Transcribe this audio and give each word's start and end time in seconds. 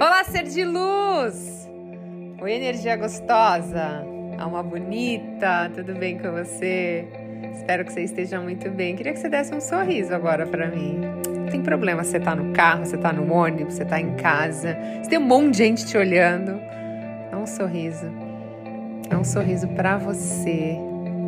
Olá, 0.00 0.22
ser 0.22 0.44
de 0.44 0.64
luz! 0.64 1.68
Oi, 2.40 2.52
energia 2.52 2.94
gostosa! 2.94 4.06
Alma 4.38 4.62
bonita, 4.62 5.68
tudo 5.74 5.92
bem 5.92 6.16
com 6.16 6.30
você? 6.30 7.04
Espero 7.52 7.84
que 7.84 7.92
você 7.92 8.02
esteja 8.02 8.40
muito 8.40 8.70
bem. 8.70 8.94
Queria 8.94 9.12
que 9.12 9.18
você 9.18 9.28
desse 9.28 9.52
um 9.52 9.60
sorriso 9.60 10.14
agora 10.14 10.46
para 10.46 10.68
mim. 10.68 11.00
Não 11.36 11.46
tem 11.46 11.64
problema 11.64 12.04
você 12.04 12.20
tá 12.20 12.36
no 12.36 12.52
carro, 12.52 12.86
você 12.86 12.96
tá 12.96 13.12
no 13.12 13.32
ônibus, 13.32 13.74
você 13.74 13.84
tá 13.84 14.00
em 14.00 14.14
casa. 14.14 14.78
Você 15.02 15.10
tem 15.10 15.18
um 15.18 15.26
monte 15.26 15.50
de 15.50 15.58
gente 15.58 15.84
te 15.84 15.98
olhando. 15.98 16.60
Dá 17.32 17.36
um 17.36 17.46
sorriso. 17.46 18.06
Dá 19.08 19.18
um 19.18 19.24
sorriso 19.24 19.66
para 19.66 19.98
você, 19.98 20.76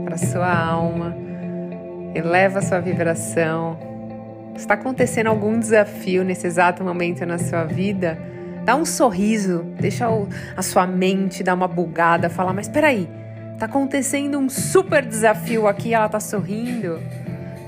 para 0.05 0.17
sua 0.17 0.49
alma. 0.49 1.17
Eleva 2.15 2.61
a 2.61 2.63
sua 2.63 2.79
vibração. 2.79 3.77
Está 4.55 4.75
acontecendo 4.75 5.27
algum 5.27 5.59
desafio 5.59 6.23
nesse 6.23 6.47
exato 6.47 6.85
momento 6.85 7.27
na 7.27 7.37
sua 7.37 7.65
vida? 7.65 8.17
Dá 8.71 8.77
um 8.77 8.85
sorriso, 8.85 9.65
deixa 9.81 10.07
a 10.57 10.63
sua 10.63 10.87
mente 10.87 11.43
dar 11.43 11.55
uma 11.55 11.67
bugada, 11.67 12.31
falar, 12.31 12.53
mas 12.53 12.69
peraí, 12.69 13.09
tá 13.59 13.67
acontecendo 13.67 14.39
um 14.39 14.49
super 14.49 15.05
desafio 15.05 15.67
aqui, 15.67 15.93
ela 15.93 16.09
tá 16.09 16.21
sorrindo. 16.21 17.01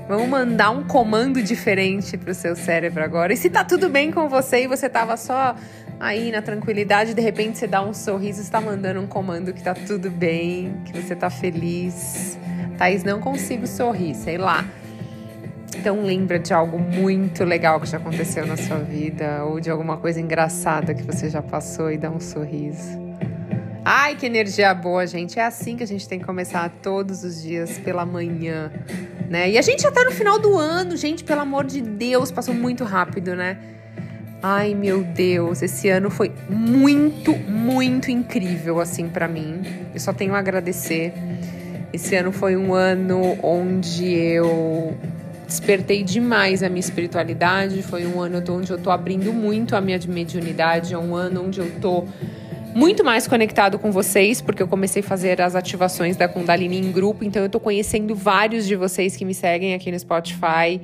Vamos 0.07 0.29
mandar 0.29 0.69
um 0.69 0.85
comando 0.85 1.43
diferente 1.43 2.17
pro 2.17 2.33
seu 2.33 2.55
cérebro 2.55 3.03
agora. 3.03 3.33
E 3.33 3.35
se 3.35 3.49
tá 3.49 3.65
tudo 3.65 3.89
bem 3.89 4.13
com 4.13 4.29
você 4.29 4.63
e 4.63 4.67
você 4.67 4.87
tava 4.87 5.17
só 5.17 5.57
aí 5.99 6.31
na 6.31 6.41
tranquilidade, 6.41 7.13
de 7.13 7.21
repente 7.21 7.57
você 7.57 7.67
dá 7.67 7.81
um 7.81 7.93
sorriso, 7.93 8.39
está 8.39 8.61
mandando 8.61 9.01
um 9.01 9.07
comando 9.07 9.51
que 9.51 9.61
tá 9.61 9.73
tudo 9.73 10.09
bem, 10.09 10.73
que 10.85 10.93
você 10.93 11.13
tá 11.17 11.29
feliz. 11.29 12.39
Thaís, 12.77 13.03
não 13.03 13.19
consigo 13.19 13.67
sorrir, 13.67 14.15
sei 14.15 14.37
lá. 14.37 14.63
Então 15.77 16.01
lembra 16.01 16.39
de 16.39 16.53
algo 16.53 16.79
muito 16.79 17.43
legal 17.43 17.79
que 17.79 17.87
já 17.87 17.97
aconteceu 17.97 18.45
na 18.45 18.57
sua 18.57 18.77
vida 18.77 19.43
ou 19.45 19.59
de 19.59 19.69
alguma 19.69 19.97
coisa 19.97 20.19
engraçada 20.19 20.93
que 20.93 21.03
você 21.03 21.29
já 21.29 21.41
passou 21.41 21.91
e 21.91 21.97
dá 21.97 22.09
um 22.09 22.19
sorriso. 22.19 23.01
Ai, 23.85 24.15
que 24.15 24.25
energia 24.25 24.73
boa, 24.73 25.05
gente. 25.05 25.37
É 25.37 25.45
assim 25.45 25.75
que 25.75 25.83
a 25.83 25.87
gente 25.87 26.07
tem 26.07 26.17
que 26.17 26.25
começar 26.25 26.69
todos 26.81 27.23
os 27.23 27.41
dias 27.41 27.77
pela 27.79 28.05
manhã, 28.05 28.71
né? 29.29 29.49
E 29.49 29.57
a 29.57 29.61
gente 29.61 29.81
já 29.81 29.91
tá 29.91 30.05
no 30.05 30.11
final 30.11 30.39
do 30.39 30.57
ano, 30.57 30.95
gente, 30.95 31.23
pelo 31.23 31.41
amor 31.41 31.65
de 31.65 31.81
Deus, 31.81 32.31
passou 32.31 32.53
muito 32.53 32.85
rápido, 32.85 33.35
né? 33.35 33.57
Ai, 34.41 34.73
meu 34.73 35.03
Deus, 35.03 35.61
esse 35.61 35.89
ano 35.89 36.09
foi 36.09 36.31
muito, 36.49 37.33
muito 37.33 38.09
incrível 38.09 38.79
assim 38.79 39.09
para 39.09 39.27
mim. 39.27 39.61
Eu 39.93 39.99
só 39.99 40.13
tenho 40.13 40.33
a 40.33 40.39
agradecer. 40.39 41.13
Esse 41.91 42.15
ano 42.15 42.31
foi 42.31 42.55
um 42.55 42.73
ano 42.73 43.37
onde 43.43 44.13
eu 44.13 44.97
despertei 45.45 46.03
demais 46.03 46.63
a 46.63 46.69
minha 46.69 46.79
espiritualidade. 46.79 47.81
Foi 47.83 48.05
um 48.05 48.21
ano 48.21 48.43
onde 48.49 48.71
eu 48.71 48.77
tô 48.77 48.89
abrindo 48.89 49.31
muito 49.33 49.75
a 49.75 49.81
minha 49.81 49.99
mediunidade. 50.07 50.93
É 50.93 50.97
um 50.97 51.15
ano 51.15 51.45
onde 51.45 51.59
eu 51.59 51.71
tô 51.79 52.05
muito 52.75 53.03
mais 53.03 53.27
conectado 53.27 53.77
com 53.77 53.91
vocês, 53.91 54.41
porque 54.41 54.63
eu 54.63 54.67
comecei 54.67 55.01
a 55.01 55.05
fazer 55.05 55.41
as 55.41 55.55
ativações 55.55 56.15
da 56.15 56.27
Kundalini 56.27 56.79
em 56.79 56.91
grupo. 56.91 57.23
Então 57.23 57.43
eu 57.43 57.49
tô 57.49 57.59
conhecendo 57.59 58.15
vários 58.15 58.65
de 58.67 58.75
vocês 58.75 59.15
que 59.15 59.23
me 59.23 59.33
seguem 59.33 59.73
aqui 59.73 59.91
no 59.91 59.99
Spotify 59.99 60.81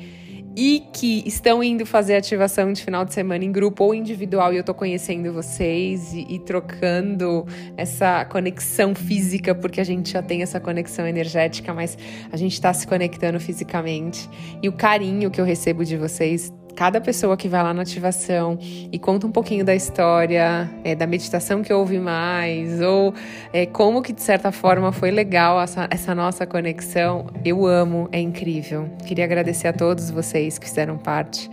e 0.59 0.81
que 0.91 1.23
estão 1.25 1.63
indo 1.63 1.85
fazer 1.85 2.17
ativação 2.17 2.73
de 2.73 2.83
final 2.83 3.05
de 3.05 3.13
semana 3.13 3.45
em 3.45 3.51
grupo 3.51 3.85
ou 3.85 3.95
individual 3.95 4.53
e 4.53 4.57
eu 4.57 4.63
tô 4.63 4.73
conhecendo 4.73 5.31
vocês 5.31 6.13
e, 6.13 6.25
e, 6.29 6.37
trocando 6.39 7.47
essa 7.77 8.25
conexão 8.25 8.93
física, 8.93 9.55
porque 9.55 9.79
a 9.79 9.85
gente 9.85 10.11
já 10.11 10.21
tem 10.21 10.41
essa 10.41 10.59
conexão 10.59 11.07
energética, 11.07 11.73
mas 11.73 11.97
a 12.29 12.35
gente 12.35 12.51
está 12.51 12.73
se 12.73 12.85
conectando 12.85 13.39
fisicamente. 13.39 14.29
E 14.61 14.67
o 14.67 14.73
carinho 14.73 15.31
que 15.31 15.39
eu 15.39 15.45
recebo 15.45 15.85
de 15.85 15.95
vocês 15.95 16.51
cada 16.75 17.01
pessoa 17.01 17.35
que 17.35 17.47
vai 17.47 17.61
lá 17.61 17.73
na 17.73 17.81
ativação 17.81 18.57
e 18.61 18.97
conta 18.97 19.27
um 19.27 19.31
pouquinho 19.31 19.65
da 19.65 19.75
história, 19.75 20.69
é, 20.83 20.95
da 20.95 21.05
meditação 21.05 21.61
que 21.61 21.73
ouve 21.73 21.99
mais, 21.99 22.81
ou 22.81 23.13
é, 23.51 23.65
como 23.65 24.01
que 24.01 24.13
de 24.13 24.21
certa 24.21 24.51
forma 24.51 24.91
foi 24.91 25.11
legal 25.11 25.61
essa, 25.61 25.87
essa 25.91 26.15
nossa 26.15 26.45
conexão, 26.45 27.27
eu 27.43 27.65
amo, 27.65 28.07
é 28.11 28.19
incrível. 28.19 28.89
Queria 29.05 29.25
agradecer 29.25 29.67
a 29.67 29.73
todos 29.73 30.09
vocês 30.09 30.57
que 30.57 30.67
fizeram 30.67 30.97
parte 30.97 31.49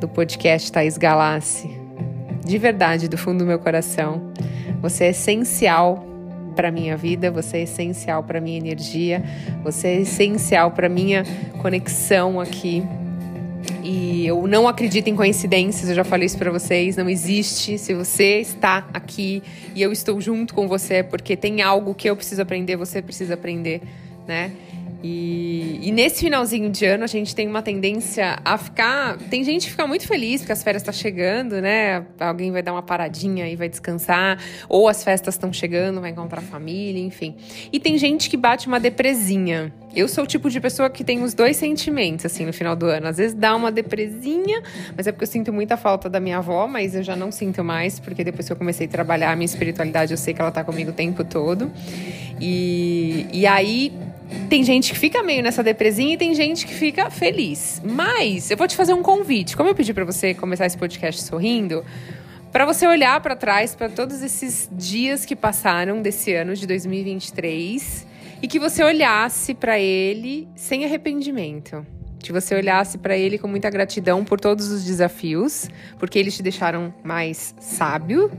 do 0.00 0.08
podcast 0.08 0.70
Thaís 0.72 0.96
Galassi. 0.96 1.70
De 2.44 2.58
verdade, 2.58 3.08
do 3.08 3.18
fundo 3.18 3.40
do 3.40 3.46
meu 3.46 3.58
coração. 3.58 4.32
Você 4.80 5.04
é 5.04 5.10
essencial 5.10 6.04
para 6.54 6.70
minha 6.70 6.96
vida, 6.96 7.30
você 7.30 7.58
é 7.58 7.62
essencial 7.62 8.22
para 8.22 8.40
minha 8.40 8.56
energia, 8.56 9.22
você 9.62 9.88
é 9.88 10.00
essencial 10.00 10.70
para 10.70 10.88
minha 10.88 11.24
conexão 11.60 12.40
aqui 12.40 12.82
e 13.82 14.26
eu 14.26 14.46
não 14.46 14.66
acredito 14.66 15.08
em 15.08 15.16
coincidências, 15.16 15.88
eu 15.88 15.94
já 15.94 16.04
falei 16.04 16.26
isso 16.26 16.38
para 16.38 16.50
vocês, 16.50 16.96
não 16.96 17.08
existe. 17.08 17.78
Se 17.78 17.94
você 17.94 18.40
está 18.40 18.88
aqui 18.92 19.42
e 19.74 19.82
eu 19.82 19.92
estou 19.92 20.20
junto 20.20 20.54
com 20.54 20.66
você, 20.66 20.94
é 20.94 21.02
porque 21.02 21.36
tem 21.36 21.62
algo 21.62 21.94
que 21.94 22.08
eu 22.08 22.16
preciso 22.16 22.42
aprender, 22.42 22.76
você 22.76 23.00
precisa 23.00 23.34
aprender, 23.34 23.80
né? 24.26 24.52
E, 25.02 25.78
e, 25.82 25.92
nesse 25.92 26.20
finalzinho 26.20 26.70
de 26.70 26.84
ano 26.84 27.04
a 27.04 27.06
gente 27.06 27.34
tem 27.34 27.46
uma 27.46 27.62
tendência 27.62 28.38
a 28.44 28.56
ficar. 28.56 29.16
Tem 29.30 29.44
gente 29.44 29.66
que 29.66 29.70
fica 29.70 29.86
muito 29.86 30.06
feliz 30.06 30.40
porque 30.40 30.52
as 30.52 30.62
férias 30.62 30.82
estão 30.82 30.92
tá 30.92 30.98
chegando, 30.98 31.60
né? 31.60 32.04
Alguém 32.18 32.50
vai 32.50 32.62
dar 32.62 32.72
uma 32.72 32.82
paradinha 32.82 33.48
e 33.48 33.54
vai 33.54 33.68
descansar, 33.68 34.42
ou 34.68 34.88
as 34.88 35.04
festas 35.04 35.34
estão 35.34 35.52
chegando, 35.52 36.00
vai 36.00 36.10
encontrar 36.10 36.40
família, 36.40 37.00
enfim. 37.00 37.36
E 37.72 37.78
tem 37.78 37.96
gente 37.98 38.28
que 38.28 38.36
bate 38.36 38.66
uma 38.66 38.80
depresinha. 38.80 39.72
Eu 39.96 40.08
sou 40.08 40.24
o 40.24 40.26
tipo 40.26 40.50
de 40.50 40.60
pessoa 40.60 40.90
que 40.90 41.02
tem 41.02 41.22
os 41.22 41.32
dois 41.32 41.56
sentimentos, 41.56 42.26
assim, 42.26 42.44
no 42.44 42.52
final 42.52 42.76
do 42.76 42.84
ano. 42.84 43.06
Às 43.06 43.16
vezes 43.16 43.32
dá 43.32 43.56
uma 43.56 43.72
depresinha, 43.72 44.62
mas 44.94 45.06
é 45.06 45.12
porque 45.12 45.24
eu 45.24 45.28
sinto 45.28 45.50
muita 45.54 45.78
falta 45.78 46.10
da 46.10 46.20
minha 46.20 46.36
avó, 46.36 46.66
mas 46.68 46.94
eu 46.94 47.02
já 47.02 47.16
não 47.16 47.32
sinto 47.32 47.64
mais, 47.64 47.98
porque 47.98 48.22
depois 48.22 48.46
que 48.46 48.52
eu 48.52 48.56
comecei 48.56 48.86
a 48.86 48.90
trabalhar 48.90 49.32
a 49.32 49.36
minha 49.36 49.46
espiritualidade, 49.46 50.12
eu 50.12 50.18
sei 50.18 50.34
que 50.34 50.40
ela 50.42 50.50
tá 50.50 50.62
comigo 50.62 50.90
o 50.90 50.92
tempo 50.92 51.24
todo. 51.24 51.72
E, 52.38 53.26
e 53.32 53.46
aí 53.46 53.90
tem 54.50 54.62
gente 54.62 54.92
que 54.92 54.98
fica 54.98 55.22
meio 55.22 55.42
nessa 55.42 55.62
depresinha 55.62 56.12
e 56.12 56.18
tem 56.18 56.34
gente 56.34 56.66
que 56.66 56.74
fica 56.74 57.08
feliz. 57.08 57.80
Mas 57.82 58.50
eu 58.50 58.56
vou 58.58 58.68
te 58.68 58.76
fazer 58.76 58.92
um 58.92 59.02
convite. 59.02 59.56
Como 59.56 59.70
eu 59.70 59.74
pedi 59.74 59.94
para 59.94 60.04
você 60.04 60.34
começar 60.34 60.66
esse 60.66 60.76
podcast 60.76 61.22
sorrindo, 61.22 61.82
para 62.52 62.66
você 62.66 62.86
olhar 62.86 63.18
para 63.22 63.34
trás 63.34 63.74
para 63.74 63.88
todos 63.88 64.22
esses 64.22 64.68
dias 64.70 65.24
que 65.24 65.34
passaram 65.34 66.02
desse 66.02 66.34
ano 66.34 66.54
de 66.54 66.66
2023 66.66 68.14
e 68.46 68.48
que 68.48 68.60
você 68.60 68.84
olhasse 68.84 69.54
para 69.54 69.76
ele 69.76 70.46
sem 70.54 70.84
arrependimento. 70.84 71.84
Que 72.20 72.32
você 72.32 72.54
olhasse 72.54 72.96
para 72.96 73.18
ele 73.18 73.38
com 73.38 73.48
muita 73.48 73.68
gratidão 73.68 74.24
por 74.24 74.38
todos 74.38 74.70
os 74.70 74.84
desafios, 74.84 75.68
porque 75.98 76.16
eles 76.16 76.36
te 76.36 76.44
deixaram 76.44 76.94
mais 77.02 77.56
sábio 77.58 78.30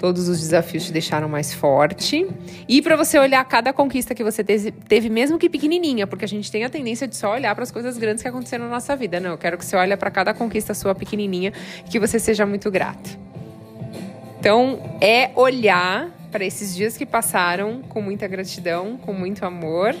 Todos 0.00 0.28
os 0.28 0.40
desafios 0.40 0.86
te 0.86 0.92
deixaram 0.92 1.28
mais 1.28 1.54
forte. 1.54 2.26
E 2.68 2.82
para 2.82 2.96
você 2.96 3.16
olhar 3.16 3.44
cada 3.44 3.72
conquista 3.72 4.16
que 4.16 4.24
você 4.24 4.42
teve, 4.42 5.08
mesmo 5.08 5.38
que 5.38 5.48
pequenininha, 5.48 6.08
porque 6.08 6.24
a 6.24 6.28
gente 6.28 6.50
tem 6.50 6.64
a 6.64 6.68
tendência 6.68 7.06
de 7.06 7.16
só 7.16 7.32
olhar 7.32 7.54
para 7.54 7.62
as 7.62 7.70
coisas 7.70 7.96
grandes 7.96 8.20
que 8.20 8.28
aconteceram 8.28 8.64
na 8.64 8.70
nossa 8.72 8.96
vida. 8.96 9.20
Não, 9.20 9.30
eu 9.30 9.38
quero 9.38 9.56
que 9.56 9.64
você 9.64 9.76
olhe 9.76 9.96
para 9.96 10.10
cada 10.10 10.34
conquista 10.34 10.74
sua 10.74 10.92
pequenininha 10.94 11.52
e 11.86 11.88
que 11.88 12.00
você 12.00 12.18
seja 12.18 12.44
muito 12.44 12.68
grato. 12.68 13.16
Então, 14.40 14.98
é 15.00 15.30
olhar 15.36 16.10
para 16.34 16.44
esses 16.44 16.74
dias 16.74 16.96
que 16.96 17.06
passaram 17.06 17.80
com 17.80 18.02
muita 18.02 18.26
gratidão, 18.26 18.96
com 18.96 19.12
muito 19.12 19.46
amor 19.46 19.94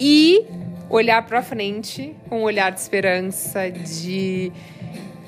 e 0.00 0.44
olhar 0.90 1.24
para 1.24 1.40
frente 1.42 2.12
com 2.28 2.40
um 2.40 2.42
olhar 2.42 2.72
de 2.72 2.80
esperança, 2.80 3.70
de 3.70 4.50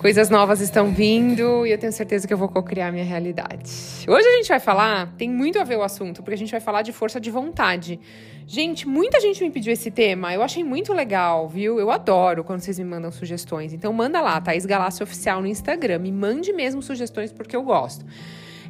Coisas 0.01 0.31
novas 0.31 0.63
estão 0.63 0.91
vindo 0.91 1.67
e 1.67 1.73
eu 1.73 1.77
tenho 1.77 1.93
certeza 1.93 2.27
que 2.27 2.33
eu 2.33 2.39
vou 2.39 2.49
co-criar 2.49 2.91
minha 2.91 3.05
realidade. 3.05 3.71
Hoje 4.09 4.27
a 4.27 4.37
gente 4.39 4.49
vai 4.49 4.59
falar, 4.59 5.13
tem 5.19 5.29
muito 5.29 5.61
a 5.61 5.63
ver 5.63 5.77
o 5.77 5.83
assunto, 5.83 6.23
porque 6.23 6.37
a 6.37 6.39
gente 6.39 6.51
vai 6.51 6.61
falar 6.61 6.81
de 6.81 6.91
força 6.91 7.21
de 7.21 7.31
vontade. 7.31 8.01
Gente, 8.47 8.89
muita 8.89 9.21
gente 9.21 9.45
me 9.45 9.51
pediu 9.51 9.71
esse 9.75 9.91
tema, 9.91 10.33
eu 10.33 10.43
achei 10.43 10.65
muito 10.65 10.95
legal, 10.95 11.47
viu? 11.51 11.79
Eu 11.79 11.91
adoro 11.91 12.43
quando 12.43 12.61
vocês 12.61 12.79
me 12.79 12.85
mandam 12.87 13.13
sugestões. 13.13 13.75
Então 13.75 13.93
manda 13.93 14.23
lá, 14.23 14.41
Thaís 14.41 14.65
Galácio 14.65 15.05
Oficial 15.05 15.43
no 15.43 15.47
Instagram, 15.47 15.99
me 15.99 16.11
mande 16.11 16.51
mesmo 16.51 16.81
sugestões 16.81 17.31
porque 17.31 17.55
eu 17.55 17.63
gosto. 17.63 18.03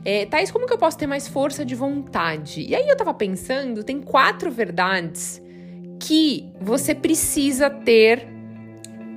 É, 0.04 0.24
Thaís, 0.26 0.50
como 0.50 0.66
que 0.66 0.72
eu 0.72 0.78
posso 0.78 0.96
ter 0.96 1.06
mais 1.06 1.28
força 1.28 1.64
de 1.64 1.74
vontade? 1.74 2.62
E 2.62 2.74
aí 2.74 2.88
eu 2.88 2.96
tava 2.96 3.12
pensando, 3.12 3.84
tem 3.84 4.00
quatro 4.00 4.50
verdades 4.50 5.42
que 6.00 6.50
você 6.60 6.94
precisa 6.94 7.68
ter 7.68 8.26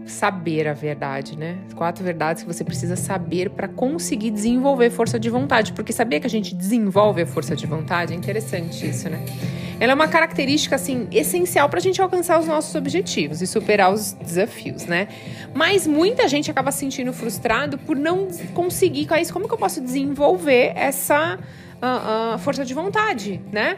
saber 0.05 0.67
a 0.67 0.73
verdade, 0.73 1.37
né? 1.37 1.57
Quatro 1.75 2.03
verdades 2.03 2.43
que 2.43 2.47
você 2.47 2.63
precisa 2.63 2.95
saber 2.95 3.49
para 3.49 3.67
conseguir 3.67 4.31
desenvolver 4.31 4.89
força 4.89 5.19
de 5.19 5.29
vontade. 5.29 5.73
Porque 5.73 5.93
saber 5.93 6.19
que 6.19 6.27
a 6.27 6.29
gente 6.29 6.53
desenvolve 6.53 7.21
a 7.21 7.25
força 7.25 7.55
de 7.55 7.65
vontade 7.65 8.13
é 8.13 8.15
interessante 8.15 8.87
isso, 8.87 9.09
né? 9.09 9.23
Ela 9.79 9.93
é 9.93 9.95
uma 9.95 10.07
característica 10.07 10.75
assim 10.75 11.07
essencial 11.11 11.67
para 11.67 11.79
a 11.79 11.81
gente 11.81 12.01
alcançar 12.01 12.39
os 12.39 12.47
nossos 12.47 12.73
objetivos 12.75 13.41
e 13.41 13.47
superar 13.47 13.91
os 13.91 14.13
desafios, 14.13 14.85
né? 14.85 15.07
Mas 15.53 15.87
muita 15.87 16.27
gente 16.27 16.51
acaba 16.51 16.71
se 16.71 16.79
sentindo 16.79 17.11
frustrado 17.13 17.77
por 17.77 17.95
não 17.95 18.27
conseguir. 18.53 19.07
Como 19.31 19.47
que 19.47 19.53
eu 19.53 19.57
posso 19.57 19.81
desenvolver 19.81 20.73
essa 20.75 21.37
uh, 21.37 22.35
uh, 22.35 22.39
força 22.39 22.65
de 22.65 22.73
vontade, 22.73 23.41
né? 23.51 23.77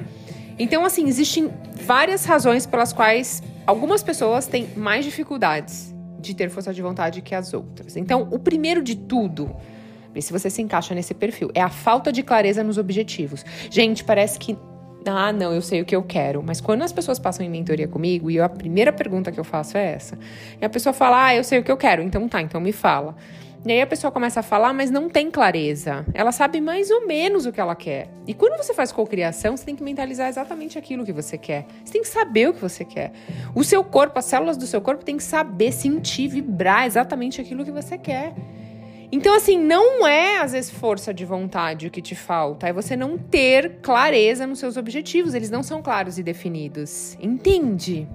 Então, 0.58 0.86
assim, 0.86 1.08
existem 1.08 1.52
várias 1.82 2.26
razões 2.26 2.66
pelas 2.66 2.94
quais 2.94 3.44
algumas 3.68 4.02
pessoas 4.02 4.48
têm 4.48 4.70
mais 4.76 5.04
dificuldades 5.04 5.95
de 6.26 6.36
ter 6.36 6.50
força 6.50 6.74
de 6.74 6.82
vontade 6.82 7.22
que 7.22 7.34
as 7.34 7.54
outras. 7.54 7.96
Então, 7.96 8.28
o 8.32 8.40
primeiro 8.40 8.82
de 8.82 8.96
tudo, 8.96 9.56
se 10.22 10.32
você 10.32 10.50
se 10.50 10.62
encaixa 10.62 10.96
nesse 10.96 11.14
perfil. 11.14 11.52
É 11.54 11.62
a 11.62 11.70
falta 11.70 12.12
de 12.12 12.24
clareza 12.24 12.64
nos 12.64 12.78
objetivos. 12.78 13.46
Gente, 13.70 14.04
parece 14.04 14.40
que 14.40 14.58
ah, 15.08 15.32
não, 15.32 15.54
eu 15.54 15.62
sei 15.62 15.82
o 15.82 15.86
que 15.86 15.96
eu 15.96 16.02
quero. 16.02 16.42
Mas 16.42 16.60
quando 16.60 16.82
as 16.82 16.92
pessoas 16.92 17.20
passam 17.20 17.46
em 17.46 17.50
mentoria 17.50 17.88
comigo, 17.88 18.32
e 18.32 18.40
a 18.40 18.50
primeira 18.50 18.92
pergunta 18.92 19.32
que 19.32 19.40
eu 19.40 19.44
faço 19.44 19.78
é 19.78 19.94
essa. 19.94 20.18
E 20.60 20.66
a 20.66 20.70
pessoa 20.70 20.94
fala, 20.94 21.28
ah, 21.28 21.36
eu 21.36 21.44
sei 21.44 21.60
o 21.60 21.64
que 21.64 21.72
eu 21.72 21.78
quero. 21.78 22.02
Então 22.02 22.28
tá, 22.28 22.42
então 22.42 22.60
me 22.60 22.72
fala. 22.72 23.16
E 23.66 23.72
aí 23.72 23.82
a 23.82 23.88
pessoa 23.88 24.12
começa 24.12 24.42
a 24.42 24.44
falar, 24.44 24.74
mas 24.74 24.92
não 24.92 25.10
tem 25.10 25.32
clareza. 25.32 26.06
Ela 26.14 26.32
sabe 26.32 26.62
mais 26.62 26.92
ou 26.92 27.08
menos 27.08 27.48
o 27.48 27.52
que 27.52 27.60
ela 27.60 27.76
quer. 27.76 28.10
E 28.28 28.34
quando 28.34 28.56
você 28.58 28.76
faz 28.76 28.92
cocriação, 28.92 29.58
você 29.58 29.66
tem 29.66 29.76
que 29.76 29.82
mentalizar 29.82 30.30
exatamente 30.30 30.78
aquilo 30.78 31.04
que 31.04 31.12
você 31.12 31.36
quer. 31.36 31.66
Você 31.84 31.94
tem 31.94 32.04
que 32.04 32.08
saber 32.08 32.50
o 32.50 32.54
que 32.54 32.62
você 32.62 32.86
quer. 32.86 33.12
O 33.56 33.64
seu 33.64 33.84
corpo, 33.84 34.20
as 34.20 34.26
células 34.26 34.56
do 34.56 34.68
seu 34.68 34.80
corpo 34.82 35.04
tem 35.04 35.18
que 35.18 35.24
saber, 35.24 35.72
sentir, 35.72 36.28
vibrar 36.28 36.86
exatamente 36.86 37.42
aquilo 37.42 37.66
que 37.66 37.72
você 37.72 37.98
quer. 37.98 38.36
Então, 39.12 39.36
assim, 39.36 39.58
não 39.58 40.06
é 40.06 40.38
às 40.38 40.52
vezes 40.52 40.70
força 40.70 41.12
de 41.12 41.26
vontade 41.26 41.88
o 41.88 41.92
que 41.92 42.04
te 42.04 42.14
falta, 42.14 42.68
é 42.68 42.74
você 42.74 42.96
não 42.96 43.18
ter 43.18 43.80
clareza 43.82 44.46
nos 44.46 44.60
seus 44.60 44.78
objetivos. 44.78 45.34
Eles 45.34 45.50
não 45.50 45.64
são 45.64 45.82
claros 45.82 46.20
e 46.20 46.24
definidos. 46.24 47.18
Entende? 47.20 48.08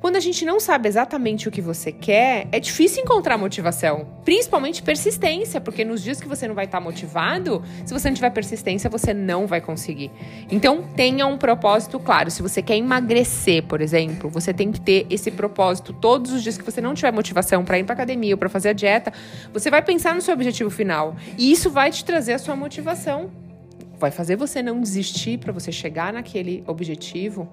Quando 0.00 0.16
a 0.16 0.20
gente 0.20 0.44
não 0.44 0.60
sabe 0.60 0.88
exatamente 0.88 1.48
o 1.48 1.50
que 1.50 1.60
você 1.60 1.90
quer, 1.90 2.46
é 2.52 2.60
difícil 2.60 3.02
encontrar 3.02 3.38
motivação, 3.38 4.06
principalmente 4.24 4.82
persistência, 4.82 5.60
porque 5.60 5.84
nos 5.84 6.02
dias 6.02 6.20
que 6.20 6.28
você 6.28 6.46
não 6.46 6.54
vai 6.54 6.66
estar 6.66 6.80
motivado, 6.80 7.62
se 7.84 7.92
você 7.92 8.08
não 8.08 8.14
tiver 8.14 8.30
persistência, 8.30 8.90
você 8.90 9.14
não 9.14 9.46
vai 9.46 9.60
conseguir. 9.60 10.10
Então, 10.50 10.84
tenha 10.94 11.26
um 11.26 11.38
propósito 11.38 11.98
claro. 11.98 12.30
Se 12.30 12.42
você 12.42 12.60
quer 12.60 12.76
emagrecer, 12.76 13.62
por 13.64 13.80
exemplo, 13.80 14.28
você 14.28 14.52
tem 14.52 14.70
que 14.70 14.80
ter 14.80 15.06
esse 15.08 15.30
propósito 15.30 15.92
todos 15.94 16.30
os 16.30 16.42
dias 16.42 16.58
que 16.58 16.64
você 16.64 16.80
não 16.80 16.94
tiver 16.94 17.10
motivação 17.10 17.64
para 17.64 17.78
ir 17.78 17.84
para 17.84 17.94
academia 17.94 18.34
ou 18.34 18.38
para 18.38 18.50
fazer 18.50 18.70
a 18.70 18.74
dieta, 18.74 19.12
você 19.52 19.70
vai 19.70 19.82
pensar 19.82 20.14
no 20.14 20.20
seu 20.20 20.34
objetivo 20.34 20.68
final, 20.68 21.16
e 21.38 21.50
isso 21.50 21.70
vai 21.70 21.90
te 21.90 22.04
trazer 22.04 22.34
a 22.34 22.38
sua 22.38 22.54
motivação. 22.54 23.30
Vai 23.98 24.10
fazer 24.10 24.36
você 24.36 24.62
não 24.62 24.78
desistir 24.78 25.38
para 25.38 25.52
você 25.52 25.72
chegar 25.72 26.12
naquele 26.12 26.62
objetivo 26.66 27.48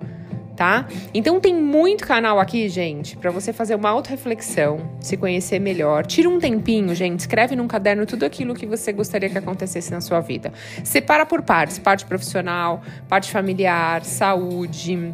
tá? 0.55 0.87
Então 1.13 1.39
tem 1.39 1.53
muito 1.53 2.05
canal 2.05 2.39
aqui, 2.39 2.69
gente, 2.69 3.17
para 3.17 3.31
você 3.31 3.51
fazer 3.51 3.75
uma 3.75 3.89
auto-reflexão, 3.89 4.79
se 4.99 5.17
conhecer 5.17 5.59
melhor. 5.59 6.05
Tira 6.05 6.29
um 6.29 6.39
tempinho, 6.39 6.93
gente, 6.93 7.19
escreve 7.19 7.55
num 7.55 7.67
caderno 7.67 8.05
tudo 8.05 8.25
aquilo 8.25 8.53
que 8.53 8.65
você 8.65 8.91
gostaria 8.91 9.29
que 9.29 9.37
acontecesse 9.37 9.91
na 9.91 10.01
sua 10.01 10.19
vida. 10.19 10.53
Separa 10.83 11.25
por 11.25 11.41
partes, 11.41 11.79
parte 11.79 12.05
profissional, 12.05 12.81
parte 13.07 13.31
familiar, 13.31 14.03
saúde, 14.03 15.13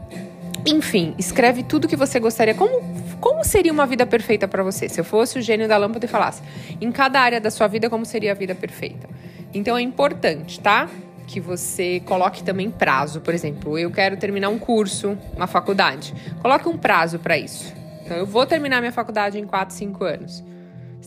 enfim, 0.65 1.15
escreve 1.17 1.63
tudo 1.63 1.87
que 1.87 1.95
você 1.95 2.19
gostaria. 2.19 2.53
Como 2.53 2.99
como 3.19 3.43
seria 3.43 3.71
uma 3.71 3.85
vida 3.85 4.05
perfeita 4.05 4.47
para 4.47 4.63
você? 4.63 4.87
Se 4.87 4.99
eu 4.99 5.03
fosse 5.03 5.37
o 5.37 5.41
gênio 5.41 5.67
da 5.67 5.75
lâmpada 5.75 6.05
e 6.05 6.07
falasse, 6.07 6.41
em 6.79 6.89
cada 6.89 7.19
área 7.19 7.41
da 7.41 7.51
sua 7.51 7.67
vida 7.67 7.89
como 7.89 8.05
seria 8.05 8.31
a 8.31 8.35
vida 8.35 8.55
perfeita. 8.55 9.09
Então 9.53 9.77
é 9.77 9.81
importante, 9.81 10.59
tá? 10.59 10.87
Que 11.29 11.39
você 11.39 11.99
coloque 11.99 12.43
também 12.43 12.71
prazo. 12.71 13.21
Por 13.21 13.35
exemplo, 13.35 13.77
eu 13.77 13.91
quero 13.91 14.17
terminar 14.17 14.49
um 14.49 14.57
curso, 14.57 15.15
uma 15.35 15.45
faculdade. 15.45 16.13
Coloque 16.41 16.67
um 16.67 16.75
prazo 16.75 17.19
para 17.19 17.37
isso. 17.37 17.71
Então, 18.03 18.17
eu 18.17 18.25
vou 18.25 18.47
terminar 18.47 18.79
minha 18.79 18.91
faculdade 18.91 19.37
em 19.37 19.45
4, 19.45 19.75
5 19.75 20.03
anos. 20.03 20.43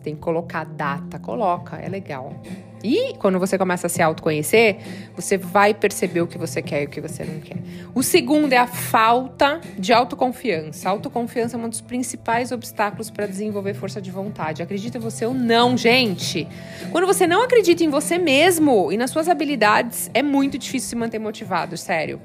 Você 0.02 0.06
tem 0.06 0.14
que 0.16 0.20
colocar 0.20 0.64
data, 0.64 1.20
coloca, 1.20 1.76
é 1.76 1.88
legal. 1.88 2.34
E 2.82 3.14
quando 3.18 3.38
você 3.38 3.56
começa 3.56 3.86
a 3.86 3.90
se 3.90 4.02
autoconhecer, 4.02 4.78
você 5.14 5.38
vai 5.38 5.72
perceber 5.72 6.20
o 6.20 6.26
que 6.26 6.36
você 6.36 6.60
quer 6.60 6.82
e 6.82 6.86
o 6.86 6.88
que 6.88 7.00
você 7.00 7.22
não 7.22 7.38
quer. 7.38 7.58
O 7.94 8.02
segundo 8.02 8.52
é 8.52 8.56
a 8.56 8.66
falta 8.66 9.60
de 9.78 9.92
autoconfiança. 9.92 10.88
A 10.88 10.90
autoconfiança 10.90 11.56
é 11.56 11.60
um 11.60 11.68
dos 11.68 11.80
principais 11.80 12.50
obstáculos 12.50 13.10
para 13.10 13.26
desenvolver 13.26 13.74
força 13.74 14.02
de 14.02 14.10
vontade. 14.10 14.60
Acredita 14.60 14.98
você 14.98 15.24
ou 15.24 15.32
não, 15.32 15.76
gente? 15.76 16.48
Quando 16.90 17.06
você 17.06 17.24
não 17.24 17.44
acredita 17.44 17.84
em 17.84 17.88
você 17.88 18.18
mesmo 18.18 18.90
e 18.90 18.96
nas 18.96 19.10
suas 19.10 19.28
habilidades, 19.28 20.10
é 20.12 20.20
muito 20.20 20.58
difícil 20.58 20.88
se 20.88 20.96
manter 20.96 21.20
motivado, 21.20 21.76
sério. 21.76 22.20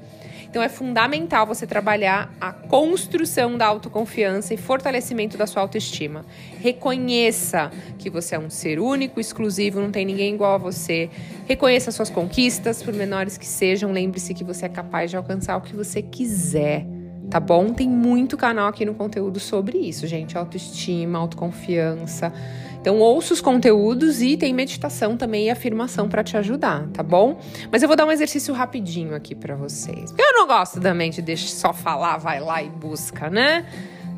Então 0.48 0.62
é 0.62 0.68
fundamental 0.68 1.46
você 1.46 1.66
trabalhar 1.66 2.32
a 2.40 2.52
construção 2.52 3.58
da 3.58 3.66
autoconfiança 3.66 4.54
e 4.54 4.56
fortalecimento 4.56 5.36
da 5.36 5.46
sua 5.46 5.62
autoestima. 5.62 6.24
Reconheça 6.58 7.70
que 7.98 8.08
você 8.08 8.34
é 8.34 8.38
um 8.38 8.48
ser 8.48 8.80
único, 8.80 9.20
exclusivo, 9.20 9.80
não 9.80 9.90
tem 9.90 10.06
ninguém 10.06 10.34
igual 10.34 10.54
a 10.54 10.58
você. 10.58 11.10
Reconheça 11.46 11.90
suas 11.90 12.10
conquistas, 12.10 12.82
por 12.82 12.94
menores 12.94 13.36
que 13.36 13.46
sejam. 13.46 13.92
Lembre-se 13.92 14.32
que 14.32 14.44
você 14.44 14.66
é 14.66 14.68
capaz 14.68 15.10
de 15.10 15.16
alcançar 15.16 15.56
o 15.56 15.60
que 15.60 15.76
você 15.76 16.00
quiser 16.02 16.86
tá 17.28 17.38
bom? 17.38 17.72
Tem 17.72 17.88
muito 17.88 18.36
canal 18.36 18.68
aqui 18.68 18.84
no 18.84 18.94
conteúdo 18.94 19.38
sobre 19.38 19.78
isso, 19.78 20.06
gente. 20.06 20.36
Autoestima, 20.36 21.18
autoconfiança. 21.18 22.32
Então, 22.80 22.98
ouça 23.00 23.34
os 23.34 23.40
conteúdos 23.40 24.22
e 24.22 24.36
tem 24.36 24.54
meditação 24.54 25.16
também 25.16 25.46
e 25.46 25.50
afirmação 25.50 26.08
para 26.08 26.22
te 26.22 26.36
ajudar, 26.36 26.86
tá 26.88 27.02
bom? 27.02 27.38
Mas 27.70 27.82
eu 27.82 27.88
vou 27.88 27.96
dar 27.96 28.06
um 28.06 28.12
exercício 28.12 28.54
rapidinho 28.54 29.14
aqui 29.14 29.34
para 29.34 29.54
vocês. 29.56 30.14
Eu 30.16 30.32
não 30.32 30.46
gosto 30.46 30.80
também 30.80 31.10
de 31.10 31.20
deixar 31.20 31.48
só 31.48 31.72
falar, 31.72 32.18
vai 32.18 32.40
lá 32.40 32.62
e 32.62 32.68
busca, 32.68 33.28
né? 33.28 33.66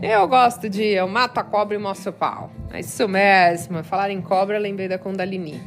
Eu 0.02 0.26
gosto 0.26 0.68
de 0.70 0.82
eu 0.82 1.06
mato 1.06 1.38
a 1.38 1.44
cobra 1.44 1.76
e 1.76 1.78
mostro 1.78 2.10
o 2.10 2.14
pau. 2.14 2.50
É 2.72 2.80
isso 2.80 3.06
mesmo. 3.06 3.84
Falar 3.84 4.10
em 4.10 4.20
cobra, 4.22 4.58
lembrei 4.58 4.88
da 4.88 4.98
Kundalini. 4.98 5.60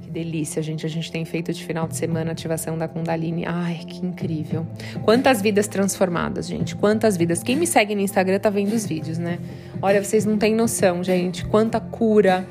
Que 0.00 0.08
delícia, 0.10 0.62
gente. 0.62 0.86
A 0.86 0.88
gente 0.88 1.12
tem 1.12 1.26
feito 1.26 1.52
de 1.52 1.62
final 1.62 1.86
de 1.86 1.94
semana 1.94 2.32
ativação 2.32 2.78
da 2.78 2.88
Kundalini. 2.88 3.44
Ai, 3.46 3.80
que 3.86 3.98
incrível. 4.04 4.66
Quantas 5.04 5.42
vidas 5.42 5.68
transformadas, 5.68 6.48
gente. 6.48 6.74
Quantas 6.74 7.18
vidas. 7.18 7.42
Quem 7.42 7.54
me 7.54 7.66
segue 7.66 7.94
no 7.94 8.00
Instagram 8.00 8.38
tá 8.38 8.48
vendo 8.48 8.72
os 8.72 8.86
vídeos, 8.86 9.18
né? 9.18 9.38
Olha, 9.82 10.04
vocês 10.04 10.26
não 10.26 10.36
têm 10.36 10.54
noção, 10.54 11.02
gente. 11.02 11.42
Quanta 11.46 11.80
cura, 11.80 12.46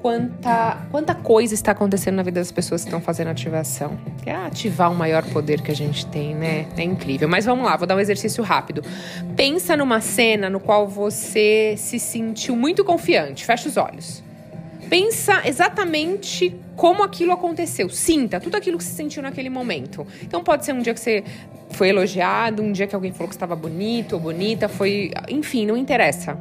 quanta, 0.00 0.78
quanta 0.90 1.14
coisa 1.14 1.52
está 1.52 1.72
acontecendo 1.72 2.14
na 2.14 2.22
vida 2.22 2.40
das 2.40 2.50
pessoas 2.50 2.80
que 2.80 2.88
estão 2.88 3.02
fazendo 3.02 3.28
ativação. 3.28 3.98
É 4.24 4.34
ativar 4.34 4.90
o 4.90 4.94
maior 4.94 5.22
poder 5.26 5.60
que 5.60 5.70
a 5.70 5.76
gente 5.76 6.06
tem, 6.06 6.34
né? 6.34 6.66
É 6.78 6.82
incrível. 6.82 7.28
Mas 7.28 7.44
vamos 7.44 7.66
lá, 7.66 7.76
vou 7.76 7.86
dar 7.86 7.96
um 7.96 8.00
exercício 8.00 8.42
rápido. 8.42 8.82
Pensa 9.36 9.76
numa 9.76 10.00
cena 10.00 10.48
no 10.48 10.58
qual 10.58 10.88
você 10.88 11.74
se 11.76 11.98
sentiu 11.98 12.56
muito 12.56 12.82
confiante. 12.82 13.44
Fecha 13.44 13.68
os 13.68 13.76
olhos. 13.76 14.22
Pensa 14.88 15.42
exatamente 15.44 16.56
como 16.76 17.02
aquilo 17.02 17.32
aconteceu. 17.32 17.90
Sinta 17.90 18.40
tudo 18.40 18.56
aquilo 18.56 18.78
que 18.78 18.84
você 18.84 18.94
sentiu 18.94 19.22
naquele 19.22 19.50
momento. 19.50 20.06
Então 20.22 20.42
pode 20.42 20.64
ser 20.64 20.72
um 20.72 20.80
dia 20.80 20.94
que 20.94 21.00
você 21.00 21.22
foi 21.72 21.90
elogiado, 21.90 22.62
um 22.62 22.72
dia 22.72 22.86
que 22.86 22.94
alguém 22.94 23.12
falou 23.12 23.28
que 23.28 23.34
estava 23.34 23.54
bonito 23.54 24.14
ou 24.14 24.20
bonita, 24.20 24.66
foi, 24.66 25.10
enfim, 25.28 25.66
não 25.66 25.76
interessa. 25.76 26.36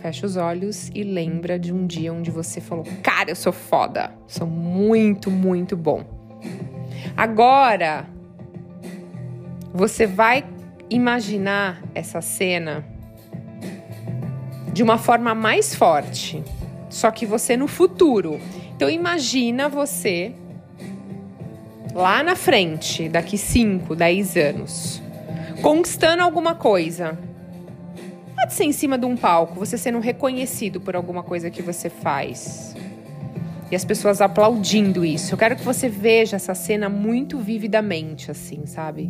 Fecha 0.00 0.26
os 0.26 0.36
olhos 0.36 0.90
e 0.94 1.02
lembra 1.02 1.58
de 1.58 1.72
um 1.72 1.86
dia 1.86 2.12
onde 2.12 2.30
você 2.30 2.60
falou: 2.60 2.84
"Cara, 3.02 3.30
eu 3.30 3.36
sou 3.36 3.52
foda. 3.52 4.12
Sou 4.26 4.46
muito, 4.46 5.30
muito 5.30 5.76
bom". 5.76 6.04
Agora 7.16 8.06
você 9.72 10.06
vai 10.06 10.44
imaginar 10.88 11.82
essa 11.94 12.20
cena 12.20 12.84
de 14.72 14.82
uma 14.82 14.98
forma 14.98 15.34
mais 15.34 15.74
forte 15.74 16.42
só 16.90 17.10
que 17.10 17.24
você 17.24 17.56
no 17.56 17.68
futuro. 17.68 18.38
Então 18.74 18.90
imagina 18.90 19.68
você 19.68 20.34
lá 21.94 22.22
na 22.22 22.34
frente, 22.34 23.08
daqui 23.08 23.38
5, 23.38 23.94
10 23.94 24.36
anos, 24.36 25.02
conquistando 25.62 26.22
alguma 26.22 26.54
coisa. 26.54 27.16
Pode 28.50 28.56
ser 28.56 28.64
em 28.64 28.72
cima 28.72 28.98
de 28.98 29.06
um 29.06 29.16
palco, 29.16 29.54
você 29.54 29.78
sendo 29.78 30.00
reconhecido 30.00 30.80
por 30.80 30.96
alguma 30.96 31.22
coisa 31.22 31.48
que 31.52 31.62
você 31.62 31.88
faz. 31.88 32.74
E 33.70 33.76
as 33.76 33.84
pessoas 33.84 34.20
aplaudindo 34.20 35.04
isso. 35.04 35.32
Eu 35.32 35.38
quero 35.38 35.54
que 35.54 35.62
você 35.62 35.88
veja 35.88 36.34
essa 36.34 36.52
cena 36.52 36.88
muito 36.88 37.38
vividamente, 37.38 38.28
assim, 38.28 38.66
sabe? 38.66 39.08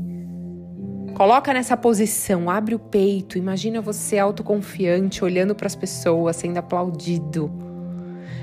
Coloca 1.14 1.54
nessa 1.54 1.74
posição, 1.74 2.50
abre 2.50 2.74
o 2.74 2.78
peito, 2.78 3.38
imagina 3.38 3.80
você 3.80 4.18
autoconfiante, 4.18 5.24
olhando 5.24 5.54
para 5.54 5.68
as 5.68 5.74
pessoas, 5.74 6.36
sendo 6.36 6.58
aplaudido 6.58 7.50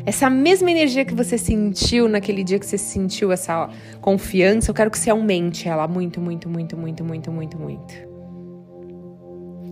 essa 0.04 0.30
mesma 0.30 0.72
energia 0.72 1.04
que 1.04 1.14
você 1.14 1.38
sentiu 1.38 2.08
naquele 2.08 2.42
dia 2.42 2.58
que 2.58 2.66
você 2.66 2.78
sentiu 2.78 3.30
essa 3.30 3.70
confiança, 4.00 4.72
eu 4.72 4.74
quero 4.74 4.90
que 4.90 4.98
você 4.98 5.10
aumente 5.10 5.68
ela 5.68 5.86
muito, 5.86 6.22
muito, 6.22 6.48
muito, 6.48 6.78
muito, 6.78 7.04
muito, 7.04 7.30
muito, 7.30 7.60
muito. 7.60 8.07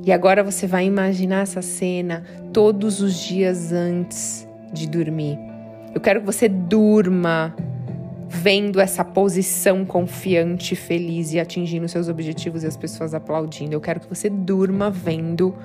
E 0.06 0.12
agora 0.12 0.44
você 0.44 0.68
vai 0.68 0.86
imaginar 0.86 1.42
essa 1.42 1.64
cena 1.64 2.24
todos 2.54 3.02
os 3.02 3.16
dias 3.16 3.72
antes 3.72 4.48
de 4.72 4.88
dormir. 4.88 5.38
Eu 5.96 6.00
quero 6.00 6.20
que 6.20 6.26
você 6.28 6.48
durma 6.48 7.56
vendo 8.30 8.80
essa 8.80 9.04
posição 9.04 9.84
confiante, 9.84 10.76
feliz 10.76 11.34
e 11.34 11.40
atingindo 11.40 11.88
seus 11.88 12.08
objetivos 12.08 12.64
e 12.64 12.68
as 12.68 12.78
pessoas 12.78 13.16
aplaudindo. 13.16 13.74
Eu 13.74 13.82
quero 13.82 14.00
que 14.00 14.08
você 14.08 14.30
durma 14.30 14.92
vendo 14.92 15.56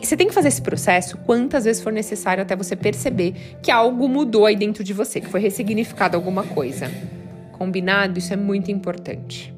você 0.00 0.16
tem 0.16 0.28
que 0.28 0.32
fazer 0.32 0.48
esse 0.48 0.62
processo 0.62 1.18
quantas 1.18 1.64
vezes 1.64 1.82
for 1.82 1.92
necessário 1.92 2.42
até 2.42 2.56
você 2.56 2.74
perceber 2.74 3.34
que 3.60 3.70
algo 3.70 4.08
mudou 4.08 4.46
aí 4.46 4.56
dentro 4.56 4.82
de 4.82 4.92
você, 4.92 5.20
que 5.20 5.28
foi 5.28 5.40
ressignificado 5.40 6.16
alguma 6.16 6.44
coisa. 6.44 6.90
Combinado? 7.52 8.18
Isso 8.18 8.32
é 8.32 8.36
muito 8.36 8.70
importante. 8.70 9.54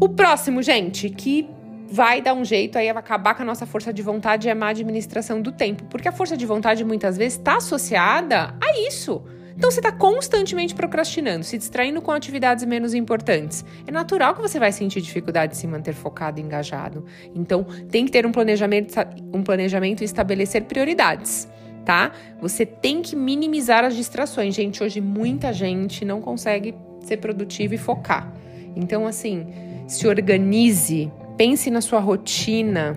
O 0.00 0.08
próximo, 0.08 0.62
gente, 0.62 1.08
que 1.10 1.48
vai 1.92 2.22
dar 2.22 2.32
um 2.32 2.42
jeito 2.42 2.78
aí, 2.78 2.88
acabar 2.88 3.34
com 3.34 3.42
a 3.42 3.44
nossa 3.44 3.66
força 3.66 3.92
de 3.92 4.00
vontade 4.00 4.48
é 4.48 4.52
a 4.52 4.54
má 4.54 4.68
administração 4.68 5.42
do 5.42 5.52
tempo. 5.52 5.84
Porque 5.84 6.08
a 6.08 6.12
força 6.12 6.38
de 6.38 6.46
vontade 6.46 6.82
muitas 6.84 7.18
vezes 7.18 7.38
está 7.38 7.56
associada 7.58 8.54
a 8.58 8.88
isso. 8.88 9.22
Então 9.54 9.70
você 9.70 9.80
está 9.80 9.92
constantemente 9.92 10.74
procrastinando, 10.74 11.44
se 11.44 11.58
distraindo 11.58 12.00
com 12.00 12.10
atividades 12.10 12.64
menos 12.64 12.94
importantes. 12.94 13.62
É 13.86 13.92
natural 13.92 14.34
que 14.34 14.40
você 14.40 14.58
vai 14.58 14.72
sentir 14.72 15.02
dificuldade 15.02 15.52
de 15.52 15.58
se 15.58 15.66
manter 15.66 15.92
focado 15.92 16.40
e 16.40 16.42
engajado. 16.42 17.04
Então 17.34 17.62
tem 17.90 18.06
que 18.06 18.10
ter 18.10 18.24
um 18.24 18.32
planejamento, 18.32 18.94
um 19.30 19.42
planejamento 19.42 20.00
e 20.00 20.04
estabelecer 20.04 20.62
prioridades. 20.62 21.46
Tá? 21.84 22.12
Você 22.40 22.64
tem 22.64 23.02
que 23.02 23.14
minimizar 23.14 23.84
as 23.84 23.94
distrações. 23.94 24.54
Gente, 24.54 24.82
hoje 24.82 25.00
muita 25.00 25.52
gente 25.52 26.06
não 26.06 26.22
consegue 26.22 26.74
ser 27.00 27.18
produtiva 27.18 27.74
e 27.74 27.78
focar. 27.78 28.32
Então, 28.74 29.06
assim, 29.06 29.46
se 29.86 30.06
organize, 30.06 31.10
pense 31.42 31.72
na 31.72 31.80
sua 31.80 31.98
rotina, 31.98 32.96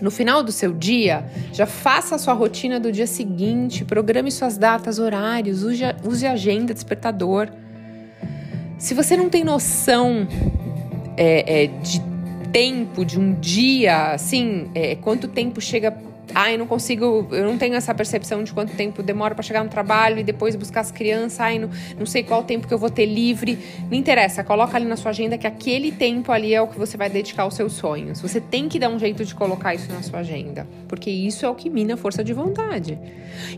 no 0.00 0.10
final 0.10 0.42
do 0.42 0.50
seu 0.50 0.72
dia, 0.72 1.30
já 1.52 1.66
faça 1.66 2.14
a 2.14 2.18
sua 2.18 2.32
rotina 2.32 2.80
do 2.80 2.90
dia 2.90 3.06
seguinte, 3.06 3.84
programe 3.84 4.30
suas 4.30 4.56
datas, 4.56 4.98
horários, 4.98 5.62
use, 5.62 5.82
use 6.02 6.26
agenda, 6.26 6.72
despertador. 6.72 7.50
Se 8.78 8.94
você 8.94 9.18
não 9.18 9.28
tem 9.28 9.44
noção 9.44 10.26
é, 11.14 11.64
é, 11.64 11.66
de 11.66 12.00
tempo, 12.50 13.04
de 13.04 13.20
um 13.20 13.34
dia, 13.34 14.12
assim, 14.12 14.70
é, 14.74 14.94
quanto 14.96 15.28
tempo 15.28 15.60
chega 15.60 15.94
ai, 16.34 16.56
não 16.56 16.66
consigo, 16.66 17.28
eu 17.30 17.44
não 17.44 17.58
tenho 17.58 17.74
essa 17.74 17.94
percepção 17.94 18.42
de 18.42 18.52
quanto 18.52 18.74
tempo 18.74 19.02
demora 19.02 19.34
para 19.34 19.42
chegar 19.42 19.64
no 19.64 19.70
trabalho 19.70 20.18
e 20.18 20.22
depois 20.22 20.54
buscar 20.56 20.80
as 20.80 20.90
crianças, 20.90 21.40
ai, 21.40 21.58
não, 21.58 21.70
não 21.98 22.06
sei 22.06 22.22
qual 22.22 22.44
tempo 22.44 22.66
que 22.66 22.74
eu 22.74 22.78
vou 22.78 22.90
ter 22.90 23.06
livre. 23.06 23.58
Não 23.90 23.96
interessa, 23.96 24.44
coloca 24.44 24.76
ali 24.76 24.86
na 24.86 24.96
sua 24.96 25.10
agenda 25.10 25.38
que 25.38 25.46
aquele 25.46 25.92
tempo 25.92 26.30
ali 26.32 26.54
é 26.54 26.60
o 26.60 26.66
que 26.66 26.78
você 26.78 26.96
vai 26.96 27.08
dedicar 27.08 27.44
aos 27.44 27.54
seus 27.54 27.72
sonhos. 27.72 28.20
Você 28.20 28.40
tem 28.40 28.68
que 28.68 28.78
dar 28.78 28.88
um 28.88 28.98
jeito 28.98 29.24
de 29.24 29.34
colocar 29.34 29.74
isso 29.74 29.92
na 29.92 30.02
sua 30.02 30.20
agenda, 30.20 30.66
porque 30.86 31.10
isso 31.10 31.44
é 31.44 31.48
o 31.48 31.54
que 31.54 31.70
mina 31.70 31.94
a 31.94 31.96
força 31.96 32.22
de 32.22 32.32
vontade. 32.32 32.98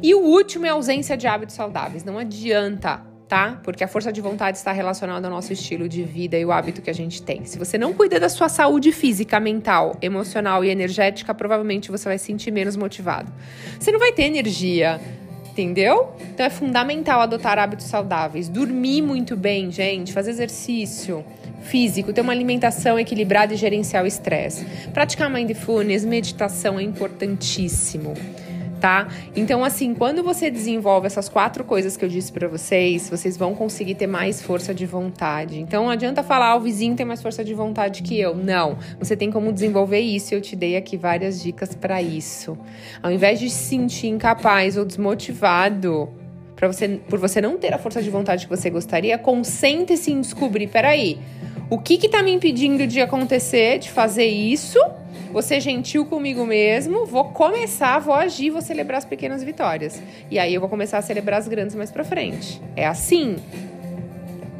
E 0.03 0.15
o 0.15 0.21
último 0.21 0.67
é 0.67 0.71
a 0.71 0.75
ausência 0.75 1.17
de 1.17 1.27
hábitos 1.27 1.55
saudáveis. 1.55 2.05
Não 2.05 2.19
adianta 2.19 3.10
tá? 3.31 3.61
Porque 3.63 3.85
a 3.85 3.89
força 3.89 4.13
de 4.13 4.21
vontade 4.21 4.59
está 4.59 4.73
relacionada 4.73 5.29
ao 5.29 5.33
nosso 5.33 5.53
estilo 5.53 5.89
de 5.89 6.03
vida 6.03 6.37
e 6.37 6.45
o 6.45 6.51
hábito 6.51 6.83
que 6.83 6.91
a 6.91 6.93
gente 6.93 7.23
tem. 7.23 7.45
Se 7.45 7.57
você 7.57 7.79
não 7.79 7.95
cuida 7.95 8.19
da 8.19 8.29
sua 8.29 8.49
saúde 8.49 8.91
física, 8.91 9.39
mental, 9.39 9.97
emocional 10.03 10.65
e 10.65 10.69
energética, 10.69 11.33
provavelmente 11.33 11.93
você 11.93 12.09
vai 12.09 12.19
se 12.19 12.25
sentir 12.25 12.51
menos 12.51 12.75
motivado. 12.75 13.33
Você 13.79 13.93
não 13.93 14.01
vai 14.01 14.11
ter 14.11 14.25
energia, 14.25 15.01
entendeu? 15.49 16.13
Então 16.35 16.45
é 16.45 16.51
fundamental 16.51 17.21
adotar 17.21 17.57
hábitos 17.57 17.87
saudáveis, 17.87 18.49
dormir 18.49 19.01
muito 19.01 19.37
bem, 19.37 19.71
gente, 19.71 20.13
fazer 20.13 20.33
exercício 20.33 21.25
físico, 21.63 22.13
ter 22.13 22.23
uma 22.23 22.33
alimentação 22.33 22.99
equilibrada 22.99 23.55
e 23.55 23.57
gerenciar 23.57 24.03
o 24.03 24.09
estresse. 24.09 24.67
Praticar 24.93 25.31
mindfulness, 25.31 26.05
meditação 26.05 26.81
é 26.81 26.83
importantíssimo 26.83 28.15
tá? 28.81 29.09
Então, 29.37 29.63
assim, 29.63 29.95
quando 29.95 30.23
você 30.23 30.51
desenvolve 30.51 31.07
essas 31.07 31.29
quatro 31.29 31.63
coisas 31.63 31.97
que 31.97 32.05
eu 32.05 32.09
disse 32.09 32.33
para 32.33 32.49
vocês, 32.49 33.09
vocês 33.09 33.37
vão 33.37 33.55
conseguir 33.55 33.95
ter 33.95 34.07
mais 34.07 34.41
força 34.43 34.75
de 34.75 34.87
vontade. 34.87 35.61
Então, 35.61 35.85
não 35.85 35.91
adianta 35.91 36.23
falar, 36.23 36.51
ah, 36.51 36.57
o 36.57 36.61
vizinho 36.61 36.97
tem 36.97 37.05
mais 37.05 37.23
força 37.23 37.45
de 37.45 37.55
vontade 37.55 38.03
que 38.03 38.19
eu. 38.19 38.35
Não. 38.35 38.79
Você 38.99 39.17
tem 39.17 39.31
como 39.31 39.53
desenvolver 39.53 40.01
isso. 40.01 40.35
Eu 40.35 40.41
te 40.41 40.57
dei 40.57 40.77
aqui 40.77 40.97
várias 40.97 41.41
dicas 41.41 41.75
para 41.75 42.01
isso. 42.01 42.59
Ao 43.03 43.13
invés 43.13 43.39
de 43.39 43.51
se 43.51 43.65
sentir 43.65 44.09
incapaz 44.09 44.77
ou 44.77 44.85
desmotivado, 44.85 46.09
você, 46.61 46.89
por 47.09 47.19
você 47.19 47.41
não 47.41 47.57
ter 47.57 47.73
a 47.73 47.79
força 47.79 48.03
de 48.03 48.11
vontade 48.11 48.47
que 48.47 48.57
você 48.57 48.71
gostaria, 48.71 49.17
concentre-se 49.19 50.11
em 50.11 50.21
descobrir, 50.21 50.69
peraí, 50.69 51.19
o 51.71 51.79
que 51.79 51.97
que 51.97 52.09
tá 52.09 52.23
me 52.23 52.33
impedindo 52.33 52.87
de 52.87 53.01
acontecer, 53.01 53.79
de 53.79 53.91
fazer 53.91 54.27
isso? 54.27 54.79
Vou 55.33 55.43
ser 55.43 55.61
gentil 55.61 56.05
comigo 56.05 56.45
mesmo, 56.47 57.07
vou 57.07 57.25
começar, 57.25 57.99
vou 57.99 58.15
agir, 58.15 58.51
vou 58.51 58.61
celebrar 58.61 58.99
as 58.99 59.05
pequenas 59.05 59.43
vitórias. 59.43 60.03
E 60.31 60.39
aí 60.39 60.55
eu 60.55 60.61
vou 60.61 60.69
começar 60.69 60.99
a 60.99 61.03
celebrar 61.03 61.39
as 61.39 61.49
grandes 61.49 61.75
mais 61.75 61.91
pra 61.91 62.05
frente. 62.05 62.61
É 62.77 62.87
assim. 62.87 63.37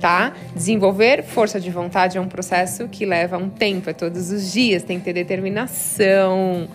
Tá? 0.01 0.33
Desenvolver 0.55 1.23
força 1.23 1.61
de 1.61 1.71
vontade 1.71 2.17
é 2.17 2.21
um 2.21 2.29
processo 2.29 2.89
que 2.89 3.05
leva 3.05 3.37
um 3.37 3.51
tempo, 3.51 3.91
é 3.91 3.93
todos 3.93 4.31
os 4.31 4.51
dias, 4.51 4.83
tem 4.83 4.99
que 4.99 5.05
ter 5.05 5.13
determinação. 5.13 6.69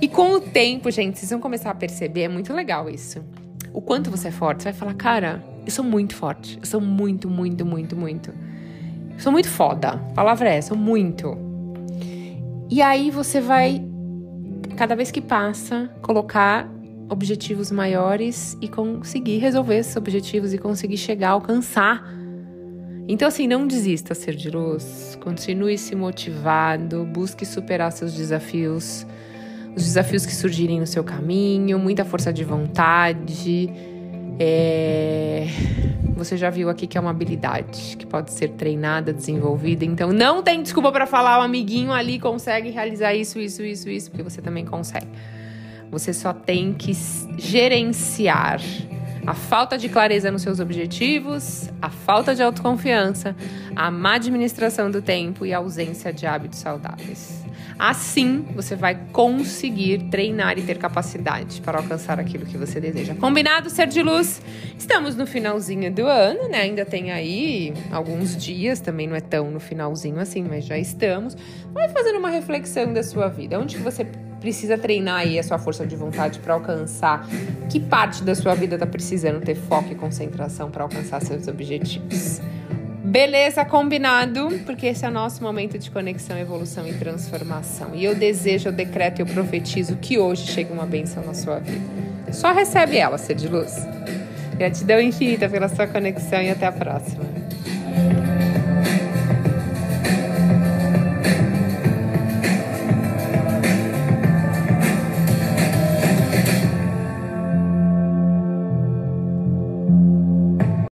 E 0.00 0.08
com 0.08 0.32
o 0.32 0.40
tempo, 0.40 0.90
gente, 0.90 1.16
vocês 1.16 1.30
vão 1.30 1.38
começar 1.38 1.70
a 1.70 1.74
perceber, 1.74 2.22
é 2.22 2.28
muito 2.28 2.52
legal 2.52 2.90
isso. 2.90 3.24
O 3.72 3.80
quanto 3.80 4.10
você 4.10 4.28
é 4.28 4.32
forte, 4.32 4.64
você 4.64 4.70
vai 4.70 4.78
falar, 4.78 4.94
cara, 4.94 5.42
eu 5.64 5.70
sou 5.70 5.84
muito 5.84 6.14
forte. 6.16 6.58
Eu 6.58 6.66
sou 6.66 6.80
muito, 6.80 7.30
muito, 7.30 7.64
muito, 7.64 7.96
muito. 7.96 8.30
Eu 9.14 9.20
sou 9.20 9.32
muito 9.32 9.48
foda. 9.48 9.90
A 9.90 10.14
palavra 10.14 10.50
é, 10.50 10.60
sou 10.60 10.76
muito. 10.76 11.51
E 12.72 12.80
aí 12.80 13.10
você 13.10 13.38
vai, 13.38 13.84
cada 14.78 14.96
vez 14.96 15.10
que 15.10 15.20
passa, 15.20 15.90
colocar 16.00 16.66
objetivos 17.10 17.70
maiores 17.70 18.56
e 18.62 18.66
conseguir 18.66 19.36
resolver 19.36 19.76
esses 19.76 19.94
objetivos 19.94 20.54
e 20.54 20.58
conseguir 20.58 20.96
chegar, 20.96 21.32
alcançar. 21.32 22.02
Então, 23.06 23.28
assim, 23.28 23.46
não 23.46 23.66
desista, 23.66 24.14
ser 24.14 24.34
de 24.34 24.48
luz. 24.48 25.18
Continue 25.20 25.76
se 25.76 25.94
motivado, 25.94 27.04
busque 27.04 27.44
superar 27.44 27.92
seus 27.92 28.14
desafios, 28.14 29.06
os 29.76 29.84
desafios 29.84 30.24
que 30.24 30.34
surgirem 30.34 30.80
no 30.80 30.86
seu 30.86 31.04
caminho, 31.04 31.78
muita 31.78 32.06
força 32.06 32.32
de 32.32 32.42
vontade. 32.42 33.70
É 34.38 35.46
você 36.22 36.36
já 36.36 36.50
viu 36.50 36.70
aqui 36.70 36.86
que 36.86 36.96
é 36.96 37.00
uma 37.00 37.10
habilidade 37.10 37.96
que 37.96 38.06
pode 38.06 38.32
ser 38.32 38.50
treinada, 38.50 39.12
desenvolvida. 39.12 39.84
Então 39.84 40.12
não 40.12 40.42
tem 40.42 40.62
desculpa 40.62 40.92
para 40.92 41.06
falar 41.06 41.40
o 41.40 41.42
amiguinho 41.42 41.92
ali 41.92 42.18
consegue 42.18 42.70
realizar 42.70 43.14
isso, 43.14 43.38
isso, 43.38 43.62
isso, 43.62 43.90
isso, 43.90 44.10
porque 44.10 44.22
você 44.22 44.40
também 44.40 44.64
consegue. 44.64 45.08
Você 45.90 46.12
só 46.12 46.32
tem 46.32 46.72
que 46.72 46.92
gerenciar 47.36 48.60
a 49.26 49.34
falta 49.34 49.76
de 49.76 49.88
clareza 49.88 50.30
nos 50.30 50.42
seus 50.42 50.58
objetivos, 50.58 51.68
a 51.80 51.90
falta 51.90 52.34
de 52.34 52.42
autoconfiança, 52.42 53.36
a 53.76 53.90
má 53.90 54.14
administração 54.14 54.90
do 54.90 55.02
tempo 55.02 55.44
e 55.44 55.52
a 55.52 55.58
ausência 55.58 56.12
de 56.12 56.26
hábitos 56.26 56.58
saudáveis. 56.58 57.41
Assim, 57.84 58.44
você 58.54 58.76
vai 58.76 58.96
conseguir 59.12 60.04
treinar 60.08 60.56
e 60.56 60.62
ter 60.62 60.78
capacidade 60.78 61.60
para 61.60 61.78
alcançar 61.78 62.20
aquilo 62.20 62.46
que 62.46 62.56
você 62.56 62.78
deseja. 62.78 63.12
Combinado, 63.16 63.68
ser 63.68 63.88
de 63.88 64.00
luz? 64.00 64.40
Estamos 64.78 65.16
no 65.16 65.26
finalzinho 65.26 65.92
do 65.92 66.06
ano, 66.06 66.48
né? 66.48 66.60
Ainda 66.60 66.84
tem 66.84 67.10
aí 67.10 67.74
alguns 67.90 68.36
dias, 68.36 68.78
também 68.78 69.08
não 69.08 69.16
é 69.16 69.20
tão 69.20 69.50
no 69.50 69.58
finalzinho 69.58 70.20
assim, 70.20 70.44
mas 70.48 70.64
já 70.64 70.78
estamos. 70.78 71.36
Vai 71.72 71.88
fazendo 71.88 72.20
uma 72.20 72.30
reflexão 72.30 72.92
da 72.92 73.02
sua 73.02 73.26
vida. 73.26 73.58
Onde 73.58 73.74
que 73.74 73.82
você 73.82 74.06
precisa 74.38 74.78
treinar 74.78 75.16
aí 75.16 75.36
a 75.36 75.42
sua 75.42 75.58
força 75.58 75.84
de 75.84 75.96
vontade 75.96 76.38
para 76.38 76.54
alcançar? 76.54 77.26
Que 77.68 77.80
parte 77.80 78.22
da 78.22 78.36
sua 78.36 78.54
vida 78.54 78.76
está 78.76 78.86
precisando 78.86 79.40
ter 79.40 79.56
foco 79.56 79.90
e 79.90 79.96
concentração 79.96 80.70
para 80.70 80.84
alcançar 80.84 81.20
seus 81.20 81.48
objetivos? 81.48 82.40
Beleza, 83.04 83.64
combinado, 83.64 84.48
porque 84.64 84.86
esse 84.86 85.04
é 85.04 85.08
o 85.08 85.10
nosso 85.10 85.42
momento 85.42 85.76
de 85.76 85.90
conexão, 85.90 86.38
evolução 86.38 86.86
e 86.86 86.92
transformação. 86.92 87.90
E 87.94 88.04
eu 88.04 88.14
desejo, 88.14 88.68
eu 88.68 88.72
decreto 88.72 89.18
e 89.18 89.22
eu 89.22 89.26
profetizo 89.26 89.96
que 89.96 90.18
hoje 90.18 90.46
chegue 90.46 90.72
uma 90.72 90.86
benção 90.86 91.24
na 91.24 91.34
sua 91.34 91.58
vida. 91.58 92.32
Só 92.32 92.52
recebe 92.52 92.96
ela, 92.96 93.18
ser 93.18 93.34
de 93.34 93.48
luz. 93.48 93.74
Gratidão 94.56 95.00
infinita 95.00 95.48
pela 95.48 95.68
sua 95.68 95.88
conexão 95.88 96.40
e 96.40 96.48
até 96.48 96.64
a 96.64 96.72
próxima. 96.72 97.24